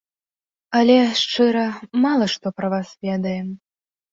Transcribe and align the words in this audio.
Але, 0.79 0.95
шчыра, 1.19 1.67
мала 2.07 2.25
што 2.37 2.47
пра 2.61 2.67
вас 2.77 2.87
ведаем. 3.07 3.47